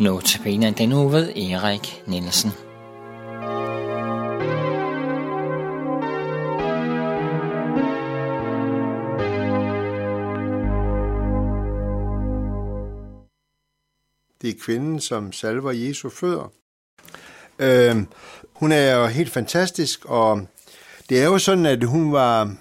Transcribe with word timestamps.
Notabene 0.00 0.70
den 0.70 0.88
nu 0.88 1.08
ved 1.08 1.36
Erik 1.36 2.02
Nielsen. 2.06 2.50
Det 14.42 14.50
er 14.50 14.54
kvinden, 14.60 15.00
som 15.00 15.32
salver 15.32 15.70
Jesu 15.70 16.08
fødder. 16.08 16.52
Øh, 17.58 17.96
hun 18.54 18.72
er 18.72 18.96
jo 18.96 19.06
helt 19.06 19.30
fantastisk, 19.30 20.04
og 20.04 20.48
det 21.08 21.20
er 21.22 21.24
jo 21.24 21.38
sådan, 21.38 21.66
at 21.66 21.84
hun 21.84 22.12
var 22.12 22.56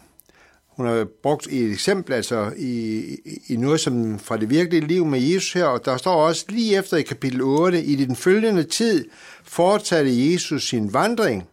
hun 0.78 0.88
har 0.88 1.08
brugt 1.24 1.48
et 1.48 1.72
eksempel, 1.72 2.14
altså 2.14 2.52
i, 2.58 3.04
i 3.48 3.56
noget 3.56 3.80
som 3.80 4.20
fra 4.20 4.38
det 4.38 4.50
virkelige 4.50 4.88
liv 4.88 5.06
med 5.06 5.20
Jesus 5.20 5.54
her, 5.54 5.66
og 5.66 5.86
der 5.86 5.98
står 5.98 6.14
også 6.14 6.46
lige 6.50 6.78
efter 6.78 6.98
i 6.98 7.02
kapitel 7.02 7.42
8, 7.42 7.84
i 7.84 7.96
den 7.96 8.16
følgende 8.16 8.64
tid 8.64 9.06
fortsatte 9.44 10.32
Jesus 10.32 10.68
sin 10.68 10.94
vandring. 10.94 11.48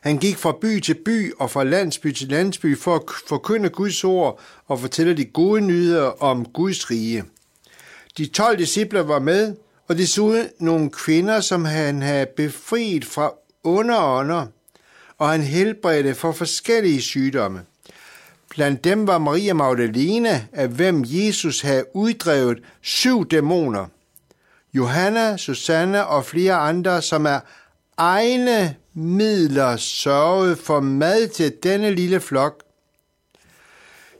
Han 0.00 0.18
gik 0.18 0.36
fra 0.36 0.56
by 0.60 0.80
til 0.80 0.94
by 0.94 1.32
og 1.38 1.50
fra 1.50 1.64
landsby 1.64 2.12
til 2.12 2.28
landsby 2.28 2.78
for 2.78 2.94
at 2.94 3.02
forkynde 3.28 3.68
Guds 3.68 4.04
ord 4.04 4.40
og 4.66 4.80
fortælle 4.80 5.16
de 5.16 5.24
gode 5.24 5.60
nyheder 5.60 6.22
om 6.22 6.44
Guds 6.44 6.90
rige. 6.90 7.24
De 8.18 8.26
12 8.26 8.58
disciple 8.58 9.08
var 9.08 9.18
med, 9.18 9.56
og 9.88 9.98
desuden 9.98 10.46
nogle 10.60 10.90
kvinder, 10.90 11.40
som 11.40 11.64
han 11.64 12.02
havde 12.02 12.26
befriet 12.36 13.04
fra 13.04 13.32
underånder, 13.64 14.46
og 15.18 15.28
han 15.28 15.42
helbredte 15.42 16.14
for 16.14 16.32
forskellige 16.32 17.02
sygdomme. 17.02 17.62
Blandt 18.50 18.84
dem 18.84 19.06
var 19.06 19.18
Maria 19.18 19.52
Magdalene, 19.52 20.48
af 20.52 20.68
hvem 20.68 21.04
Jesus 21.06 21.60
havde 21.60 21.84
uddrevet 21.94 22.62
syv 22.82 23.28
dæmoner. 23.28 23.86
Johanna, 24.74 25.36
Susanne 25.36 26.06
og 26.06 26.24
flere 26.24 26.54
andre, 26.54 27.02
som 27.02 27.26
er 27.26 27.40
egne 27.96 28.76
midler 28.94 29.76
sørget 29.76 30.58
for 30.58 30.80
mad 30.80 31.28
til 31.28 31.52
denne 31.62 31.94
lille 31.94 32.20
flok. 32.20 32.62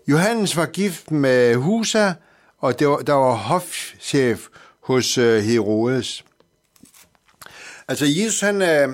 Johannes 0.08 0.56
var 0.56 0.66
gift 0.66 1.10
med 1.10 1.54
Husa, 1.54 2.12
og 2.58 2.78
det 2.78 2.88
var, 2.88 2.96
der 2.96 3.12
var 3.12 3.34
hofchef 3.34 4.46
hos 4.80 5.18
øh, 5.18 5.42
Herodes. 5.42 6.24
Altså 7.88 8.06
Jesus 8.06 8.40
han 8.40 8.62
øh, 8.62 8.88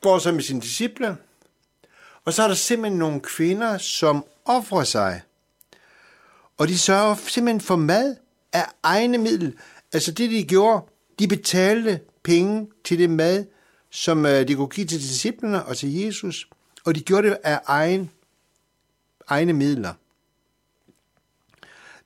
går 0.00 0.18
så 0.18 0.32
med 0.32 0.42
sine 0.42 0.60
disciple, 0.60 1.16
og 2.26 2.34
så 2.34 2.42
er 2.42 2.48
der 2.48 2.54
simpelthen 2.54 2.98
nogle 2.98 3.20
kvinder, 3.20 3.78
som 3.78 4.24
offrer 4.44 4.84
sig. 4.84 5.22
Og 6.58 6.68
de 6.68 6.78
sørger 6.78 7.14
simpelthen 7.14 7.60
for 7.60 7.76
mad 7.76 8.16
af 8.52 8.64
egne 8.82 9.18
middel. 9.18 9.58
Altså 9.92 10.12
det, 10.12 10.30
de 10.30 10.44
gjorde, 10.44 10.86
de 11.18 11.28
betalte 11.28 12.00
penge 12.22 12.68
til 12.84 12.98
det 12.98 13.10
mad, 13.10 13.44
som 13.90 14.26
øh, 14.26 14.48
de 14.48 14.54
kunne 14.54 14.68
give 14.68 14.86
til 14.86 15.00
disciplene 15.00 15.64
og 15.64 15.76
til 15.76 15.94
Jesus, 15.94 16.48
og 16.84 16.94
de 16.94 17.00
gjorde 17.00 17.28
det 17.28 17.38
af 17.44 17.60
egen, 17.66 18.10
egne 19.26 19.52
midler. 19.52 19.94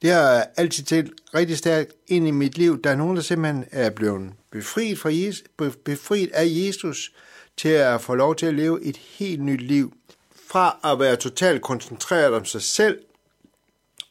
Det 0.02 0.10
har 0.10 0.46
altid 0.56 0.84
talt 0.84 1.12
rigtig 1.34 1.58
stærkt 1.58 1.92
ind 2.08 2.28
i 2.28 2.30
mit 2.30 2.58
liv. 2.58 2.82
Der 2.82 2.90
er 2.90 2.96
nogen, 2.96 3.16
der 3.16 3.22
simpelthen 3.22 3.64
er 3.70 3.90
blevet 3.90 4.32
befriet, 4.50 4.98
fra 4.98 5.10
Jesus, 5.12 5.42
befriet 5.84 6.30
af 6.32 6.44
Jesus 6.46 7.12
til 7.60 7.68
at 7.68 8.00
få 8.00 8.14
lov 8.14 8.36
til 8.36 8.46
at 8.46 8.54
leve 8.54 8.82
et 8.82 8.96
helt 8.96 9.42
nyt 9.42 9.60
liv. 9.60 9.92
Fra 10.46 10.78
at 10.84 11.00
være 11.00 11.16
totalt 11.16 11.62
koncentreret 11.62 12.34
om 12.34 12.44
sig 12.44 12.62
selv 12.62 12.98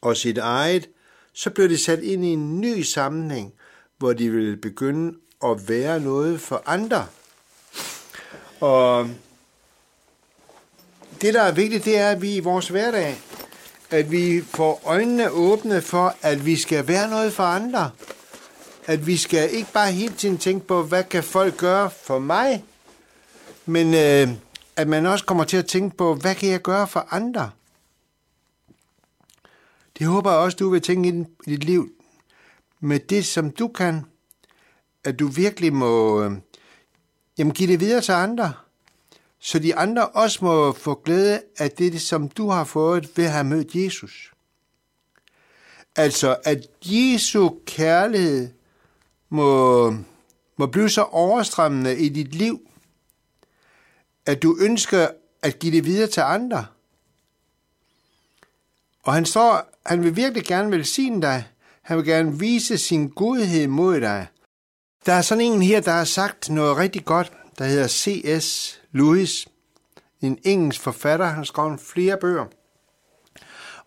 og 0.01 0.17
sit 0.17 0.37
eget, 0.37 0.89
så 1.33 1.49
blev 1.49 1.69
de 1.69 1.83
sat 1.83 1.99
ind 1.99 2.25
i 2.25 2.27
en 2.27 2.61
ny 2.61 2.81
sammenhæng, 2.81 3.53
hvor 3.97 4.13
de 4.13 4.29
ville 4.29 4.57
begynde 4.57 5.17
at 5.43 5.69
være 5.69 5.99
noget 5.99 6.41
for 6.41 6.63
andre. 6.65 7.07
Og 8.59 9.09
det, 11.21 11.33
der 11.33 11.41
er 11.41 11.51
vigtigt, 11.51 11.85
det 11.85 11.97
er, 11.97 12.09
at 12.09 12.21
vi 12.21 12.35
i 12.35 12.39
vores 12.39 12.67
hverdag, 12.67 13.21
at 13.89 14.11
vi 14.11 14.41
får 14.41 14.81
øjnene 14.85 15.29
åbne 15.31 15.81
for, 15.81 16.15
at 16.21 16.45
vi 16.45 16.55
skal 16.55 16.87
være 16.87 17.09
noget 17.09 17.33
for 17.33 17.43
andre. 17.43 17.91
At 18.85 19.07
vi 19.07 19.17
skal 19.17 19.53
ikke 19.53 19.73
bare 19.73 19.91
hele 19.91 20.13
tiden 20.13 20.37
tænke 20.37 20.67
på, 20.67 20.83
hvad 20.83 21.03
kan 21.03 21.23
folk 21.23 21.57
gøre 21.57 21.89
for 21.89 22.19
mig, 22.19 22.63
men 23.69 23.93
øh, 23.93 24.35
at 24.75 24.87
man 24.87 25.05
også 25.05 25.25
kommer 25.25 25.43
til 25.43 25.57
at 25.57 25.65
tænke 25.65 25.97
på, 25.97 26.15
hvad 26.15 26.35
kan 26.35 26.49
jeg 26.49 26.61
gøre 26.61 26.87
for 26.87 27.07
andre? 27.09 27.51
Det 29.99 30.07
håber 30.07 30.31
jeg 30.31 30.39
også, 30.39 30.57
du 30.57 30.69
vil 30.69 30.81
tænke 30.81 31.09
i 31.09 31.49
dit 31.49 31.63
liv 31.63 31.89
med 32.79 32.99
det, 32.99 33.25
som 33.25 33.51
du 33.51 33.67
kan, 33.67 34.05
at 35.03 35.19
du 35.19 35.27
virkelig 35.27 35.73
må 35.73 36.23
øh, 36.23 36.31
jamen, 37.37 37.53
give 37.53 37.71
det 37.71 37.79
videre 37.79 38.01
til 38.01 38.11
andre, 38.11 38.53
så 39.39 39.59
de 39.59 39.75
andre 39.75 40.07
også 40.07 40.45
må 40.45 40.71
få 40.71 41.01
glæde 41.05 41.41
af 41.57 41.71
det, 41.71 42.01
som 42.01 42.29
du 42.29 42.49
har 42.49 42.63
fået 42.63 43.17
ved 43.17 43.25
at 43.25 43.31
have 43.31 43.43
mødt 43.43 43.75
Jesus. 43.75 44.31
Altså, 45.95 46.37
at 46.43 46.67
Jesu 46.85 47.49
kærlighed 47.65 48.49
må, 49.29 49.93
må 50.57 50.65
blive 50.65 50.89
så 50.89 51.01
overstrømmende 51.01 51.97
i 51.97 52.09
dit 52.09 52.35
liv, 52.35 52.68
at 54.25 54.43
du 54.43 54.57
ønsker 54.59 55.07
at 55.41 55.59
give 55.59 55.71
det 55.71 55.85
videre 55.85 56.07
til 56.07 56.21
andre. 56.21 56.65
Og 59.03 59.13
han 59.13 59.25
står, 59.25 59.71
han 59.85 60.03
vil 60.03 60.15
virkelig 60.15 60.45
gerne 60.45 60.71
velsigne 60.71 61.21
dig. 61.21 61.47
Han 61.81 61.97
vil 61.97 62.05
gerne 62.05 62.39
vise 62.39 62.77
sin 62.77 63.09
godhed 63.09 63.67
mod 63.67 64.01
dig. 64.01 64.27
Der 65.05 65.13
er 65.13 65.21
sådan 65.21 65.43
en 65.43 65.61
her, 65.61 65.81
der 65.81 65.91
har 65.91 66.03
sagt 66.03 66.49
noget 66.49 66.77
rigtig 66.77 67.05
godt, 67.05 67.33
der 67.57 67.65
hedder 67.65 67.87
C.S. 67.87 68.79
Lewis. 68.91 69.47
En 70.21 70.37
engelsk 70.43 70.81
forfatter. 70.81 71.25
Han 71.25 71.35
har 71.35 71.43
skrevet 71.43 71.79
flere 71.79 72.17
bøger 72.17 72.45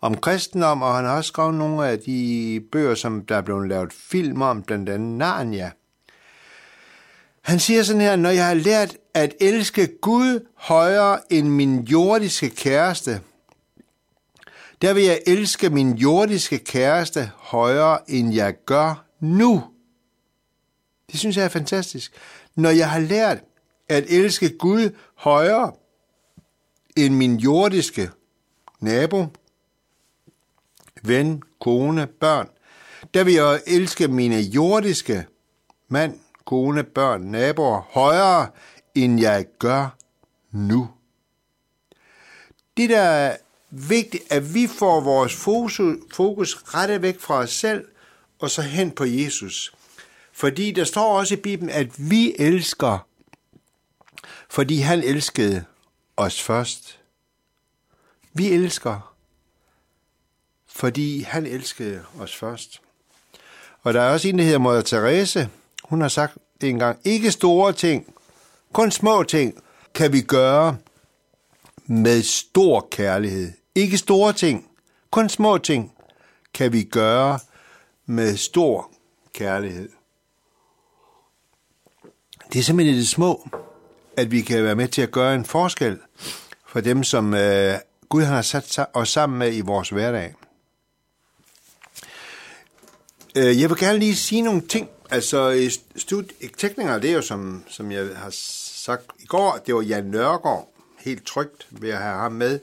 om 0.03 0.17
kristendom, 0.17 0.81
og 0.81 0.95
han 0.95 1.05
har 1.05 1.17
også 1.17 1.27
skrevet 1.27 1.53
nogle 1.53 1.87
af 1.87 1.99
de 1.99 2.61
bøger, 2.71 2.95
som 2.95 3.25
der 3.25 3.37
er 3.37 3.41
blevet 3.41 3.69
lavet 3.69 3.93
film 3.93 4.41
om, 4.41 4.63
blandt 4.63 4.89
andet 4.89 5.17
Narnia. 5.17 5.71
Han 7.41 7.59
siger 7.59 7.83
sådan 7.83 8.01
her, 8.01 8.15
når 8.15 8.29
jeg 8.29 8.47
har 8.47 8.53
lært 8.53 8.97
at 9.23 9.35
elske 9.39 9.87
Gud 10.01 10.47
højere 10.55 11.19
end 11.29 11.47
min 11.47 11.79
jordiske 11.79 12.49
kæreste, 12.49 13.21
der 14.81 14.93
vil 14.93 15.03
jeg 15.03 15.21
elske 15.27 15.69
min 15.69 15.93
jordiske 15.93 16.57
kæreste 16.57 17.31
højere, 17.35 18.11
end 18.11 18.33
jeg 18.33 18.55
gør 18.65 19.05
nu. 19.19 19.63
Det 21.11 21.19
synes 21.19 21.37
jeg 21.37 21.45
er 21.45 21.49
fantastisk. 21.49 22.13
Når 22.55 22.69
jeg 22.69 22.89
har 22.89 22.99
lært 22.99 23.37
at 23.89 24.03
elske 24.07 24.57
Gud 24.57 24.95
højere 25.15 25.71
end 26.97 27.15
min 27.15 27.35
jordiske 27.35 28.09
nabo, 28.79 29.25
ven, 31.03 31.43
kone, 31.59 32.07
børn, 32.07 32.49
der 33.13 33.23
vil 33.23 33.33
jeg 33.33 33.61
elske 33.67 34.07
mine 34.07 34.39
jordiske 34.39 35.25
mand, 35.87 36.19
kone, 36.45 36.83
børn, 36.83 37.21
naboer 37.21 37.81
højere, 37.91 38.47
end 38.95 39.19
jeg 39.19 39.45
gør 39.59 39.95
nu. 40.51 40.89
Det 42.77 42.89
der 42.89 43.01
er 43.01 43.37
vigtigt, 43.69 44.23
at 44.29 44.53
vi 44.53 44.67
får 44.67 45.01
vores 45.01 45.35
fokus 46.13 46.55
rettet 46.55 47.01
væk 47.01 47.19
fra 47.19 47.35
os 47.35 47.53
selv, 47.53 47.87
og 48.39 48.49
så 48.49 48.61
hen 48.61 48.91
på 48.91 49.05
Jesus. 49.05 49.73
Fordi 50.31 50.71
der 50.71 50.83
står 50.83 51.19
også 51.19 51.33
i 51.33 51.37
Bibelen, 51.37 51.69
at 51.69 52.09
vi 52.09 52.35
elsker, 52.39 53.07
fordi 54.49 54.77
han 54.77 55.03
elskede 55.03 55.65
os 56.17 56.41
først. 56.41 56.99
Vi 58.33 58.51
elsker, 58.51 59.15
fordi 60.67 61.21
han 61.21 61.45
elskede 61.45 62.05
os 62.19 62.35
først. 62.35 62.81
Og 63.83 63.93
der 63.93 64.01
er 64.01 64.13
også 64.13 64.27
en, 64.27 64.37
der 64.37 64.43
hedder 64.43 64.59
Mother 64.59 64.81
Therese. 64.81 65.49
Hun 65.83 66.01
har 66.01 66.07
sagt 66.07 66.37
en 66.61 66.79
gang, 66.79 66.99
ikke 67.03 67.31
store 67.31 67.73
ting, 67.73 68.15
kun 68.73 68.91
små 68.91 69.23
ting 69.23 69.63
kan 69.93 70.13
vi 70.13 70.21
gøre 70.21 70.77
med 71.85 72.21
stor 72.21 72.87
kærlighed. 72.91 73.51
Ikke 73.75 73.97
store 73.97 74.33
ting, 74.33 74.67
kun 75.11 75.29
små 75.29 75.57
ting 75.57 75.91
kan 76.53 76.73
vi 76.73 76.83
gøre 76.83 77.39
med 78.05 78.37
stor 78.37 78.91
kærlighed. 79.33 79.89
Det 82.53 82.59
er 82.59 82.63
simpelthen 82.63 82.97
det 82.97 83.07
små, 83.07 83.49
at 84.17 84.31
vi 84.31 84.41
kan 84.41 84.63
være 84.63 84.75
med 84.75 84.87
til 84.87 85.01
at 85.01 85.11
gøre 85.11 85.35
en 85.35 85.45
forskel 85.45 85.99
for 86.67 86.81
dem, 86.81 87.03
som 87.03 87.33
øh, 87.33 87.75
Gud 88.09 88.23
har 88.23 88.41
sat 88.41 88.79
os 88.93 89.09
sammen 89.09 89.39
med 89.39 89.55
i 89.55 89.61
vores 89.61 89.89
hverdag. 89.89 90.33
Øh, 93.35 93.61
jeg 93.61 93.69
vil 93.69 93.77
gerne 93.77 93.99
lige 93.99 94.15
sige 94.15 94.41
nogle 94.41 94.61
ting. 94.67 94.89
Altså, 95.09 95.69
tekninger, 96.57 96.99
det 96.99 97.09
er 97.09 97.13
jo, 97.13 97.21
som, 97.21 97.63
som 97.67 97.91
jeg 97.91 98.07
har 98.15 98.29
sagt 98.83 99.11
i 99.19 99.25
går, 99.25 99.59
det 99.65 99.75
var 99.75 99.81
Jan 99.81 100.05
Nørgaard, 100.05 100.73
helt 100.99 101.25
trygt 101.25 101.67
ved 101.69 101.89
at 101.89 101.97
have 101.97 102.17
ham 102.17 102.31
med. 102.31 102.59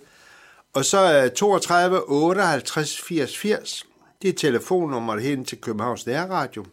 Og 0.72 0.84
så 0.84 1.31
32 1.37 2.08
58 2.08 3.00
80 3.00 3.38
80, 3.38 3.87
det 4.22 4.28
er 4.28 4.34
telefonnummeret 4.34 5.22
hen 5.22 5.44
til 5.44 5.61
Københavns 5.61 6.06
Nærradio. 6.06 6.67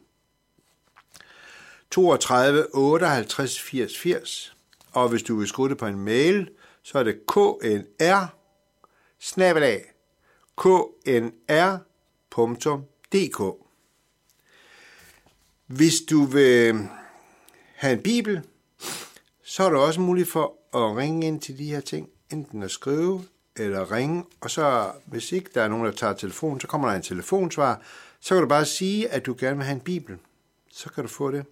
32 1.91 2.75
58 2.75 3.61
80 3.61 3.97
80. 3.97 4.55
Og 4.91 5.09
hvis 5.09 5.23
du 5.23 5.35
vil 5.35 5.47
skrive 5.47 5.69
det 5.69 5.77
på 5.77 5.85
en 5.85 5.99
mail, 5.99 6.49
så 6.83 6.99
er 6.99 7.03
det 7.03 7.19
knr 7.27 8.25
snabelag 9.19 9.83
knr.dk. 10.57 11.21
Hvis 15.67 15.93
du 16.09 16.23
vil 16.23 16.75
øh, 16.75 16.81
have 17.75 17.93
en 17.93 18.01
bibel, 18.03 18.41
så 19.49 19.63
er 19.63 19.69
det 19.69 19.79
også 19.79 20.01
muligt 20.01 20.29
for 20.29 20.53
at 20.73 20.97
ringe 20.97 21.27
ind 21.27 21.41
til 21.41 21.57
de 21.57 21.65
her 21.65 21.79
ting, 21.79 22.09
enten 22.31 22.63
at 22.63 22.71
skrive 22.71 23.23
eller 23.55 23.91
ringe, 23.91 24.23
og 24.41 24.51
så 24.51 24.91
hvis 25.05 25.31
ikke 25.31 25.49
der 25.53 25.61
er 25.61 25.67
nogen, 25.67 25.85
der 25.85 25.91
tager 25.91 26.13
telefonen, 26.13 26.59
så 26.59 26.67
kommer 26.67 26.87
der 26.87 26.95
en 26.95 27.01
telefonsvar, 27.01 27.81
så 28.19 28.35
kan 28.35 28.41
du 28.41 28.49
bare 28.49 28.65
sige, 28.65 29.09
at 29.09 29.25
du 29.25 29.35
gerne 29.39 29.57
vil 29.57 29.65
have 29.65 29.75
en 29.75 29.81
bibel. 29.81 30.17
Så 30.71 30.89
kan 30.89 31.03
du 31.03 31.09
få 31.09 31.31
det. 31.31 31.45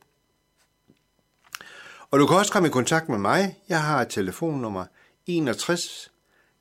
Og 2.12 2.20
du 2.20 2.28
kan 2.28 2.38
også 2.38 2.52
komme 2.52 2.68
i 2.68 2.72
kontakt 2.72 3.10
med 3.10 3.18
mig. 3.18 3.58
Jeg 3.70 3.84
har 3.84 4.02
et 4.02 4.10
telefonnummer 4.10 4.86
61 5.28 6.12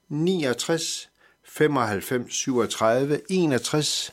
69 0.09 1.11
95 1.45 2.35
37 2.35 3.21
61 3.29 4.13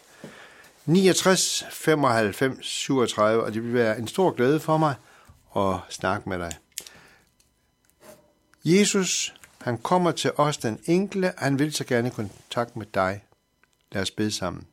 69 0.86 1.64
95 1.72 2.66
37, 2.66 3.44
og 3.44 3.54
det 3.54 3.64
vil 3.64 3.74
være 3.74 4.00
en 4.00 4.08
stor 4.08 4.32
glæde 4.32 4.60
for 4.60 4.78
mig 4.78 4.96
at 5.56 5.76
snakke 5.90 6.30
med 6.30 6.40
dig. 6.40 6.58
Jesus, 8.66 9.34
han 9.62 9.78
kommer 9.78 10.12
til 10.12 10.32
os 10.38 10.58
den 10.58 10.80
enkle, 10.86 11.34
han 11.38 11.60
vil 11.60 11.74
så 11.74 11.84
gerne 11.86 12.08
i 12.08 12.12
kontakt 12.12 12.76
med 12.76 12.86
dig. 12.94 13.24
Lad 13.92 14.02
os 14.02 14.12
bede 14.12 14.32
sammen. 14.32 14.68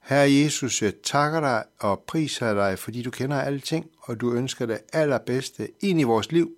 Herre 0.00 0.32
Jesus, 0.32 0.82
jeg 0.82 0.92
takker 1.04 1.40
dig 1.40 1.64
og 1.78 2.04
priser 2.06 2.54
dig, 2.54 2.78
fordi 2.78 3.02
du 3.02 3.10
kender 3.10 3.40
alle 3.40 3.60
ting, 3.60 3.90
og 4.00 4.20
du 4.20 4.32
ønsker 4.32 4.66
det 4.66 4.80
allerbedste 4.92 5.68
ind 5.80 6.00
i 6.00 6.02
vores 6.02 6.32
liv. 6.32 6.50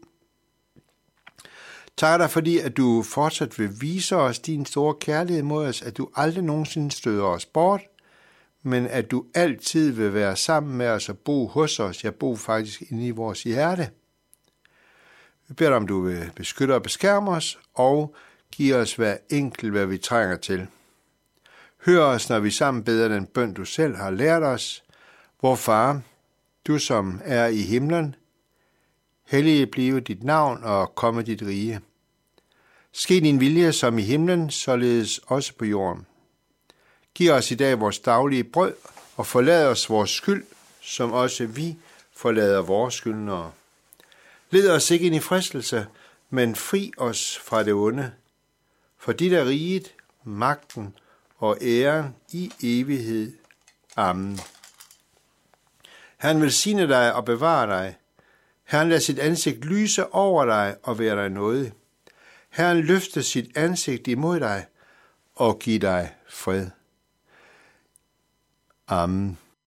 Tak 1.96 2.20
dig, 2.20 2.30
fordi 2.30 2.58
at 2.58 2.76
du 2.76 3.02
fortsat 3.02 3.58
vil 3.58 3.80
vise 3.80 4.16
os 4.16 4.38
din 4.38 4.66
store 4.66 4.94
kærlighed 5.00 5.42
mod 5.42 5.66
os, 5.66 5.82
at 5.82 5.96
du 5.96 6.08
aldrig 6.16 6.44
nogensinde 6.44 6.90
støder 6.90 7.24
os 7.24 7.46
bort, 7.46 7.80
men 8.62 8.86
at 8.86 9.10
du 9.10 9.24
altid 9.34 9.90
vil 9.90 10.14
være 10.14 10.36
sammen 10.36 10.76
med 10.76 10.86
os 10.86 11.08
og 11.08 11.18
bo 11.18 11.46
hos 11.46 11.80
os, 11.80 12.04
ja, 12.04 12.10
bo 12.10 12.36
faktisk 12.36 12.82
inde 12.90 13.06
i 13.06 13.10
vores 13.10 13.42
hjerte. 13.42 13.90
Vi 15.50 15.54
beder 15.54 15.70
dig, 15.70 15.76
om 15.76 15.86
du 15.86 16.00
vil 16.00 16.30
beskytte 16.36 16.74
og 16.74 16.82
beskærme 16.82 17.30
os, 17.30 17.58
og 17.74 18.14
give 18.52 18.76
os 18.76 18.94
hver 18.94 19.16
enkelt, 19.30 19.72
hvad 19.72 19.86
vi 19.86 19.98
trænger 19.98 20.36
til. 20.36 20.66
Hør 21.86 22.00
os, 22.00 22.28
når 22.28 22.38
vi 22.38 22.50
sammen 22.50 22.84
beder 22.84 23.08
den 23.08 23.26
bøn, 23.26 23.54
du 23.54 23.64
selv 23.64 23.96
har 23.96 24.10
lært 24.10 24.42
os. 24.42 24.82
Vor 25.42 25.54
far, 25.54 26.00
du 26.66 26.78
som 26.78 27.20
er 27.24 27.46
i 27.46 27.62
himlen, 27.62 28.14
hellige 29.26 29.66
blive 29.66 30.00
dit 30.00 30.22
navn 30.22 30.64
og 30.64 30.94
komme 30.94 31.22
dit 31.22 31.42
rige. 31.42 31.80
Ske 32.92 33.20
din 33.20 33.40
vilje 33.40 33.72
som 33.72 33.98
i 33.98 34.02
himlen, 34.02 34.50
således 34.50 35.18
også 35.18 35.52
på 35.58 35.64
jorden. 35.64 36.06
Giv 37.14 37.30
os 37.30 37.50
i 37.50 37.54
dag 37.54 37.80
vores 37.80 37.98
daglige 37.98 38.44
brød, 38.44 38.74
og 39.16 39.26
forlad 39.26 39.66
os 39.66 39.90
vores 39.90 40.10
skyld, 40.10 40.44
som 40.80 41.12
også 41.12 41.46
vi 41.46 41.76
forlader 42.12 42.62
vores 42.62 42.94
skyldnere. 42.94 43.52
Led 44.50 44.70
os 44.70 44.90
ikke 44.90 45.06
ind 45.06 45.14
i 45.14 45.20
fristelse, 45.20 45.86
men 46.30 46.56
fri 46.56 46.92
os 46.96 47.38
fra 47.38 47.62
det 47.62 47.72
onde. 47.72 48.12
For 48.98 49.12
dit 49.12 49.32
er 49.32 49.44
riget, 49.44 49.94
magten 50.24 50.94
og 51.38 51.58
æren 51.60 52.16
i 52.32 52.52
evighed. 52.62 53.32
Amen. 53.96 54.40
Han 56.16 56.40
vil 56.40 56.52
sine 56.52 56.88
dig 56.88 57.14
og 57.14 57.24
bevare 57.24 57.66
dig. 57.66 57.96
Herren 58.64 58.88
lader 58.88 59.00
sit 59.00 59.18
ansigt 59.18 59.64
lyse 59.64 60.12
over 60.12 60.44
dig 60.44 60.76
og 60.82 60.98
være 60.98 61.16
dig 61.16 61.30
noget. 61.30 61.72
Herren 62.50 62.80
løfter 62.80 63.20
sit 63.20 63.56
ansigt 63.56 64.08
imod 64.08 64.40
dig 64.40 64.66
og 65.34 65.58
giver 65.58 65.78
dig 65.78 66.14
fred. 66.28 66.66
Amen. 68.88 69.38